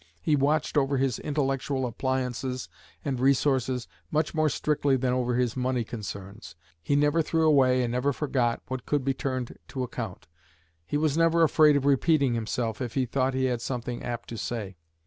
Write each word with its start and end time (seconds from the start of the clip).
He 0.19 0.35
watched 0.35 0.77
over 0.79 0.97
his 0.97 1.19
intellectual 1.19 1.85
appliances 1.85 2.67
and 3.05 3.19
resources 3.19 3.87
much 4.09 4.33
more 4.33 4.49
strictly 4.49 4.95
than 4.97 5.13
over 5.13 5.35
his 5.35 5.55
money 5.55 5.83
concerns. 5.83 6.55
He 6.81 6.95
never 6.95 7.21
threw 7.21 7.45
away 7.47 7.83
and 7.83 7.91
never 7.91 8.11
forgot 8.11 8.63
what 8.67 8.87
could 8.87 9.05
be 9.05 9.13
turned 9.13 9.59
to 9.67 9.83
account. 9.83 10.27
He 10.87 10.97
was 10.97 11.19
never 11.19 11.43
afraid 11.43 11.75
of 11.75 11.85
repeating 11.85 12.33
himself, 12.33 12.81
if 12.81 12.95
he 12.95 13.05
thought 13.05 13.35
he 13.35 13.45
had 13.45 13.61
something 13.61 14.01
apt 14.01 14.27
to 14.29 14.39
say. 14.39 14.75